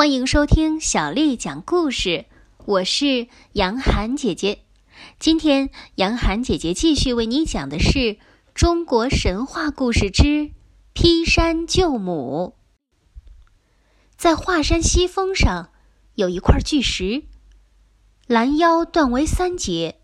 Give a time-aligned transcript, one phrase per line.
[0.00, 2.24] 欢迎收听小丽讲故事，
[2.64, 4.60] 我是杨涵姐姐。
[5.18, 8.16] 今天杨涵姐姐继续为你讲的是
[8.54, 10.52] 中国神话故事之
[10.94, 12.54] 劈山救母。
[14.16, 15.68] 在华山西峰上
[16.14, 17.24] 有一块巨石，
[18.26, 20.00] 拦腰断为三截，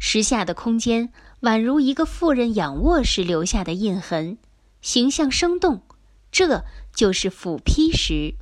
[0.00, 1.12] 石下的空间
[1.42, 4.36] 宛如一个妇人仰卧时留下的印痕，
[4.82, 5.82] 形象生动。
[6.32, 8.34] 这就是斧劈石。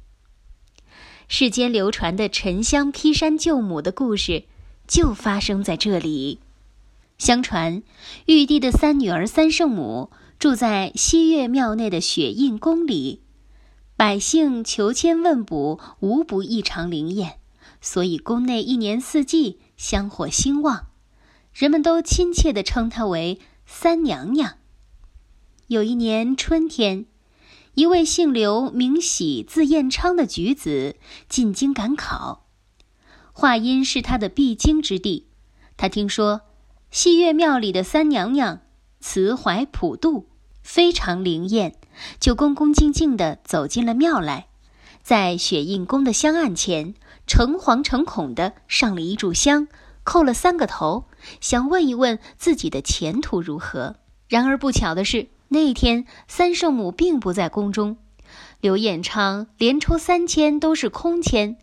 [1.29, 4.45] 世间流传的沉香劈山救母的故事，
[4.87, 6.39] 就发生在这里。
[7.19, 7.83] 相传，
[8.27, 13.23] 玉帝的三女儿三圣母住在西岳庙内的雪印宫里，
[13.97, 17.39] 百姓求签问卜，无不异常灵验，
[17.81, 20.87] 所以宫内一年四季香火兴旺，
[21.53, 24.59] 人们都亲切地称她为三娘娘。
[25.67, 27.07] 有一年春天。
[27.77, 30.97] 一位姓刘、名喜、字彦昌的举子
[31.29, 32.47] 进京赶考，
[33.35, 35.29] 华阴是他的必经之地。
[35.77, 36.41] 他听说
[36.91, 38.63] 西岳庙里的三娘娘
[39.01, 40.27] 慈怀普度，
[40.63, 41.75] 非常灵验，
[42.19, 44.49] 就恭恭敬敬地走进了庙来，
[45.03, 46.95] 在雪印宫的香案前
[47.27, 49.69] 诚惶诚恐地上了一炷香，
[50.03, 51.05] 叩了三个头，
[51.43, 53.97] 想问一问自己的前途如何。
[54.29, 55.29] 然而不巧的是。
[55.49, 57.99] 那天，三圣母并不在宫中，
[58.61, 61.57] 刘彦昌连抽三签都是空签，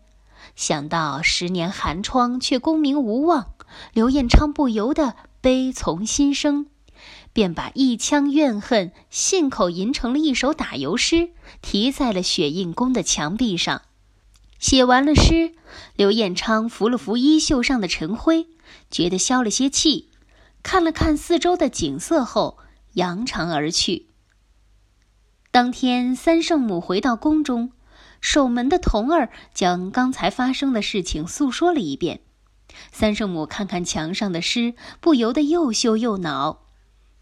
[0.56, 3.54] 想到十年寒窗却功名无望，
[3.94, 6.68] 刘彦昌不由得悲从心生，
[7.34, 11.32] 便把一腔怨恨信口吟成了一首打油诗，
[11.62, 13.82] 题在了雪印宫的墙壁上。
[14.60, 15.52] 写完了诗，
[15.98, 18.48] 刘彦昌拂了拂衣袖上的尘灰，
[18.90, 20.08] 觉得消了些气，
[20.64, 22.60] 看了看四周的景色后。
[22.94, 24.08] 扬长而去。
[25.52, 27.72] 当天，三圣母回到宫中，
[28.20, 32.22] 守门的童儿将刚才发生的事情诉说了一遍。
[32.92, 36.64] 三圣母看看墙上的诗，不由得又羞又恼。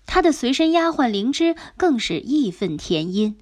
[0.05, 3.35] 她的随身丫鬟灵芝更是义愤填膺，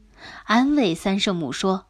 [0.45, 1.85] 安慰三圣母说：“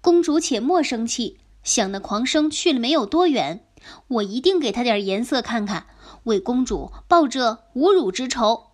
[0.00, 3.66] 公主且莫生气，想那狂生去了没有多远，
[4.08, 5.86] 我一定给他点颜色看看，
[6.24, 8.67] 为公主报这侮辱之仇。”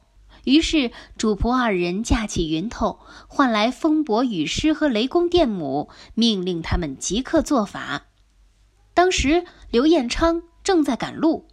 [0.45, 8.07] 于是，主仆二人架起云头，唤来风伯、雨师和雷公电母，命令他们即刻做法。
[8.93, 11.47] 当时，刘彦昌正在赶路，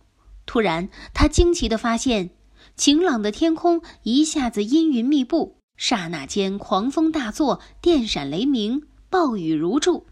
[0.46, 2.32] 突然，他惊奇地发现，
[2.76, 10.06] 晴朗的天空一下子阴云密布，刹那间狂风大作，电闪雷鸣，暴雨如注。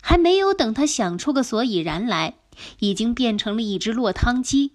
[0.00, 2.36] 还没有等他想出个所以然来，
[2.78, 4.72] 已经变成了一只落汤鸡。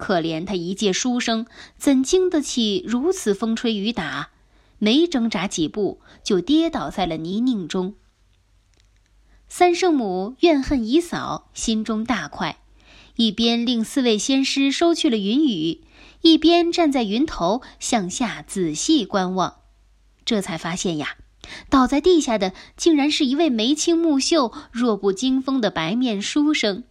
[0.00, 1.46] 可怜他一介书生，
[1.76, 4.30] 怎经得起如此风吹雨打？
[4.78, 7.94] 没挣扎几步，就跌倒在了泥泞中。
[9.46, 12.62] 三圣母怨恨已扫，心中大快，
[13.16, 15.82] 一边令四位仙师收去了云雨，
[16.22, 19.56] 一边站在云头向下仔细观望。
[20.24, 21.16] 这才发现呀，
[21.68, 26.84] 倒在地下的竟然是一位眉清目秀、弱不禁风的白面书生。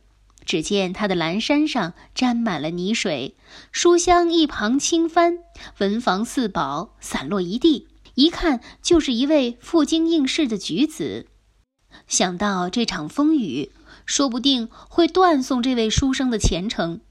[0.45, 3.35] 只见他的蓝衫上沾满了泥水，
[3.71, 5.39] 书香一旁倾翻，
[5.77, 11.27] 文房四宝散落一地，一看就是一位负荆应试的举子。
[12.07, 13.71] 想到这场风雨
[14.05, 17.01] 说不定会断送这位书生的前程，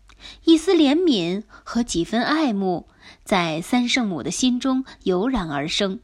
[0.44, 2.88] 一丝怜悯和几分爱慕
[3.24, 6.00] 在三圣母的心中油然而生，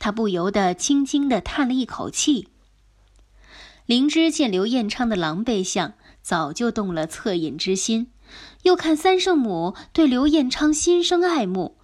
[0.00, 2.48] 他不由得轻轻地叹了一口气。
[3.86, 5.94] 灵芝见刘彦昌的狼狈相。
[6.22, 8.12] 早就动了恻隐之心，
[8.62, 11.76] 又看三圣母对刘彦昌心生爱慕，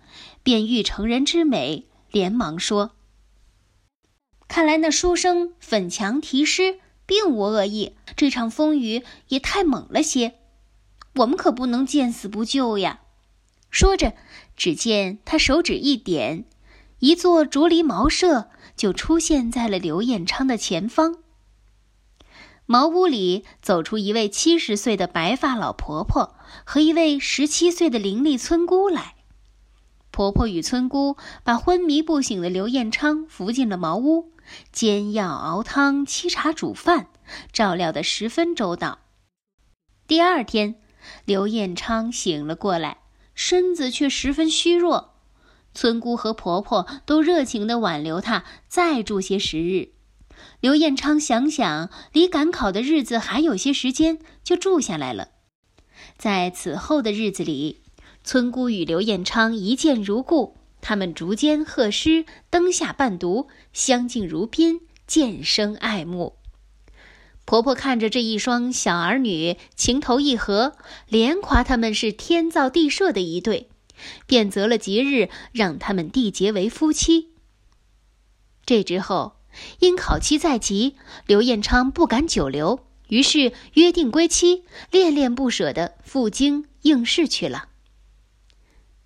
[0.43, 2.93] 便欲成人之美，连忙说
[4.49, 10.37] ：“看来那书生粉墙题诗并无恶意，这场风雨也太猛了些，
[11.17, 13.01] 我们可不能见死不救呀！”
[13.71, 14.15] 说着，
[14.57, 16.47] 只见他手指一点，
[17.01, 21.19] 一座竹篱茅舍就出现在了刘彦昌的前方。
[22.71, 29.15] 茅屋里走出一位七十岁的白发老婆婆和一位十七岁的伶俐村姑来。
[30.11, 34.35] 婆婆与村姑把昏迷不醒的刘彦昌扶进了茅屋，
[34.71, 37.07] 煎药熬汤、沏茶煮饭，
[37.55, 38.99] 照料得十分周到。
[40.07, 40.75] 第二天，
[41.25, 42.99] 刘彦昌醒了过来，
[43.35, 45.15] 身子却十分虚弱。
[45.73, 49.93] 村姑和婆婆都热情地挽留他再住些时日。
[50.61, 55.29] 刘彦昌想想，离赶考的日子还有些时间，就住下来了。
[56.17, 57.83] 在此后的日子里，
[58.25, 66.37] 村姑与刘彦昌一见如故，他们逐间贺诗，灯下伴读，相敬如宾，渐生爱慕。
[67.45, 70.77] 婆婆看着这一双小儿女情投意合，
[71.09, 73.71] 连夸他们是天造地设的一对，
[74.27, 77.31] 便择了吉日让他们缔结为夫妻。
[78.67, 79.38] 这之后，
[79.81, 80.97] 因考期在即，
[81.27, 87.69] 刘彦昌不敢久留，于是约定归期，恋恋不舍地赴京应试去了。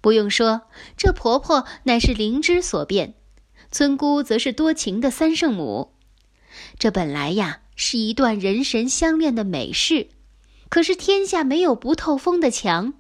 [0.01, 0.63] 不用说，
[0.97, 3.15] 这婆婆乃是灵芝所变，
[3.71, 5.95] 村姑则是多情的三圣母。
[6.79, 7.61] 这本来呀。
[7.75, 10.11] 是一段人神相恋的美事，
[10.69, 12.93] 可是天下没有不透风的墙。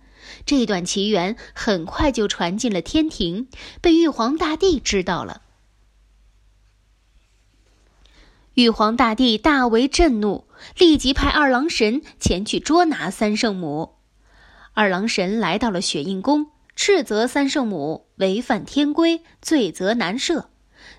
[0.46, 3.48] 这段奇缘很快就传进了天庭，
[3.82, 5.41] 被玉皇大帝知道了。
[8.54, 10.46] 玉皇大帝大为震怒，
[10.76, 13.94] 立即派二郎神前去捉拿三圣母。
[14.74, 20.44] 二郎神来到了雪印宫，斥责三圣母违反天规，罪责难赦。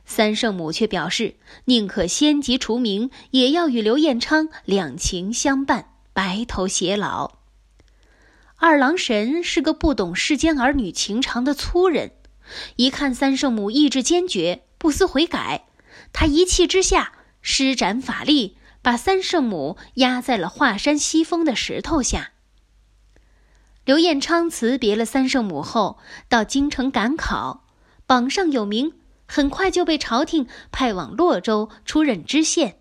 [0.03, 1.35] 三圣母却表示，
[1.65, 7.37] 宁可先级除名，也要与刘彦昌两情相伴，白头偕老。
[8.55, 12.13] 二郎神是个不懂世间儿女情长的粗人，
[12.77, 15.65] 一看三圣母意志坚决，不思悔改，
[16.11, 17.11] 他一气之下
[17.43, 22.31] 施展法力，把三圣母压在了华山西峰的石头下。
[23.85, 27.65] 刘彦昌辞别了三圣母后，到京城赶考，
[28.07, 28.93] 榜上有名。
[29.25, 32.77] 很快就被朝廷派往洛州出任知县，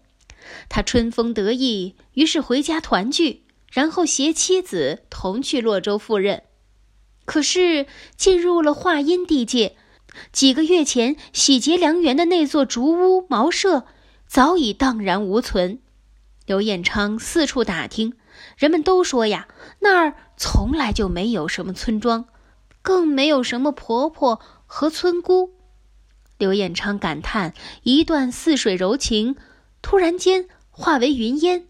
[0.69, 6.43] 他春风得意，于是回家团聚，然后携妻子同去洛州赴任。
[7.25, 7.87] 可是
[8.17, 9.77] 进入了华阴地界，
[10.31, 13.87] 几个月前喜结良缘的那座竹屋茅舍
[14.33, 15.81] 早已荡然无存。
[16.47, 18.15] 刘彦昌四处打听，
[18.57, 19.47] 人们都说呀，
[19.81, 22.25] 那儿从来就没有什么村庄，
[22.81, 25.51] 更没有什么婆婆和村姑。
[26.39, 27.53] 刘彦昌感叹
[27.85, 29.37] ：“一段似水柔情，
[29.83, 31.67] 突然间化为云烟。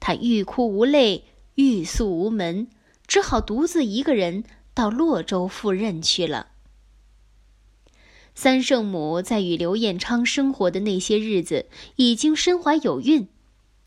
[0.00, 2.66] 他欲哭无泪，欲诉无门，
[3.06, 4.42] 只好独自一个人
[4.74, 6.48] 到洛州赴任去了。”
[8.42, 11.66] 三圣母在与刘彦昌生活的那些日子，
[11.96, 13.28] 已经身怀有孕。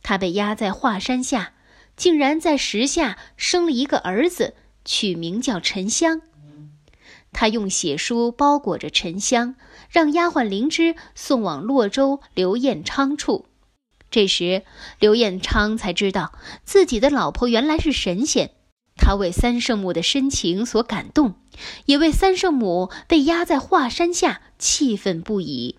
[0.03, 1.53] 她被压在华山下，
[1.97, 4.53] 竟然在石下生了一个儿子，
[4.85, 6.21] 取名叫沉香。
[7.31, 9.55] 他用血书包裹着沉香。
[9.89, 13.47] 让丫鬟灵芝送往洛州刘彦昌处。
[14.11, 14.61] 这时，
[14.99, 16.31] 刘彦昌才知道
[16.63, 18.51] 自己的老婆原来是神仙。
[18.95, 21.35] 他为三圣母的深情所感动，
[21.85, 25.77] 也为三圣母被压在华山下气愤不已。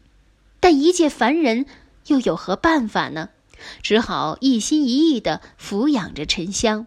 [0.60, 1.66] 但一介凡人
[2.06, 3.30] 又有何办法呢？
[3.82, 6.86] 只好一心一意地抚养着沉香。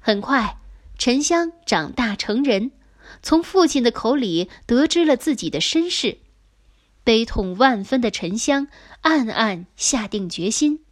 [0.00, 0.58] 很快，
[0.98, 2.72] 沉香长大成人。
[3.22, 6.18] 从父亲的口里得知了自己的身世，
[7.04, 8.68] 悲痛万分的沉香
[9.02, 10.84] 暗暗下定决心，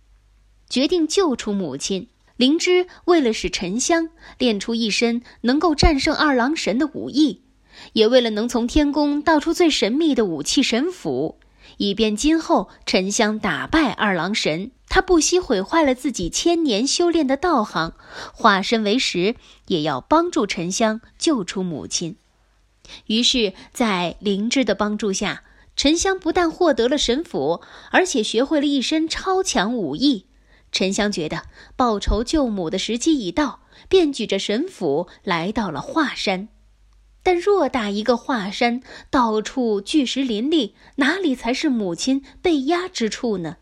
[0.68, 2.08] 决定救出母亲。
[2.40, 4.08] 灵芝为了使沉香
[4.38, 7.42] 练出一身能够战胜二郎神的武艺，
[7.92, 11.38] 也为了能从天宫盗出最神秘的武器神斧，
[11.76, 14.70] 以便今后沉香打败二郎神。
[14.88, 17.92] 他不惜毁坏了自己千年修炼的道行，
[18.32, 19.34] 化身为石，
[19.66, 22.16] 也要帮助沉香救出母亲。
[23.04, 25.42] 于是，在灵芝的帮助下，
[25.76, 27.60] 沉香不但获得了神斧，
[27.90, 30.24] 而且学会了一身超强武艺。
[30.72, 31.44] 沉香觉得
[31.76, 36.48] 报仇救母的时机已到，便举着神斧来到了华山。
[37.22, 43.58] 但偌大一个华山，到处巨石林立，哪里才是母亲被压之处呢？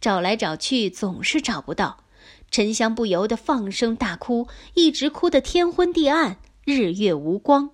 [0.00, 2.04] 找来找去，总是找不到。
[2.50, 7.70] 沉香不由得放声大哭，一直哭得天昏地暗，日月无光。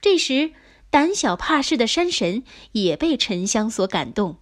[0.00, 0.52] 这时，
[0.90, 2.42] 胆小怕事的山神
[2.72, 4.36] 也被沉香所感动。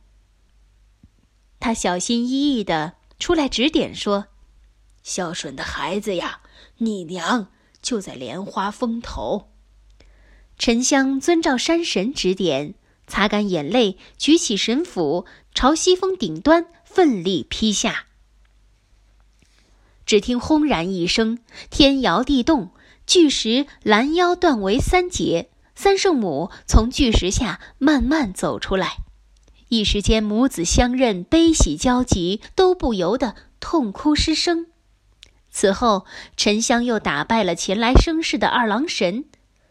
[1.65, 4.27] 他小心翼翼的出来指点说
[5.03, 6.41] ：“孝顺的孩子呀，
[6.77, 7.49] 你娘
[7.81, 9.49] 就在莲花峰头。”
[10.61, 12.75] 沉香遵照山神指点。
[13.07, 18.09] 擦干眼泪，举起神斧，朝西峰顶端奋力劈下。
[20.05, 21.39] 只听轰然一声，
[21.71, 22.73] 天摇地动，
[23.07, 25.49] 巨石拦腰断为三截。
[25.75, 28.99] 三圣母从巨石下慢慢走出来，
[29.69, 34.67] 一时间母子相认，悲喜交集，都不由得痛哭失声。
[35.51, 36.05] 此后，
[36.37, 39.25] 沉香又打败了前来生事的二郎神。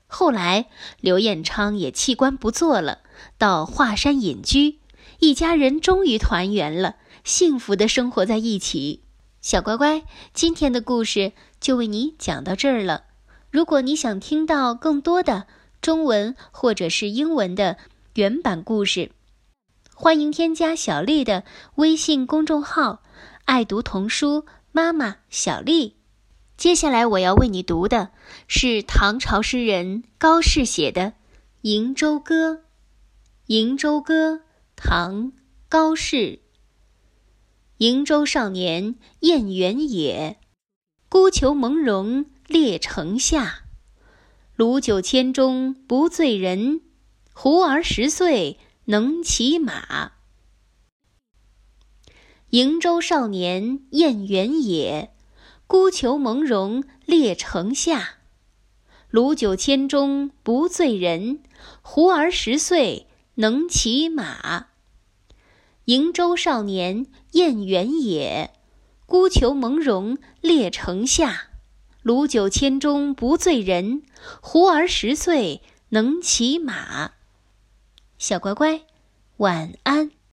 [0.07, 0.67] 后来，
[0.99, 2.99] 刘彦昌也弃官不做了，
[3.37, 4.79] 到华山隐居，
[5.19, 9.01] 一家人终于团圆了，幸福的生活在一起。
[9.41, 13.03] 小乖乖，今天的故事就为你讲到这儿了。
[13.51, 15.47] 如果你想听到更多的
[15.81, 17.77] 中文或者是英文的
[18.15, 19.11] 原版故事，
[19.95, 21.43] 欢迎添加小丽的
[21.75, 23.03] 微信公众号
[23.45, 25.97] “爱读童书妈妈小丽”。
[26.57, 28.09] 接下来我要为你读的
[28.47, 31.01] 是唐朝诗人高适写的
[31.61, 32.51] 《瀛洲歌》。
[33.47, 34.33] 《瀛洲歌》
[34.75, 35.25] 唐·
[35.69, 36.39] 高适。
[37.77, 40.37] 瀛洲少年燕原野，
[41.07, 43.65] 孤裘蒙茸列城下。
[44.55, 46.81] 鲁酒千钟不醉人，
[47.33, 50.11] 胡儿十岁能骑马。
[52.51, 55.13] 瀛洲少年燕原野，
[55.67, 58.17] 孤裘蒙茸列城下。
[59.09, 61.41] 鲁酒千钟不醉人，
[61.81, 64.67] 胡儿十岁能骑马。
[65.85, 68.53] 瀛洲少年燕原野，
[69.05, 71.47] 孤裘蒙茸列城下。
[72.01, 74.03] 鲁酒千钟不醉人，
[74.41, 77.13] 胡儿十岁能骑马。
[78.23, 78.79] 小乖乖，
[79.35, 80.13] 晚安。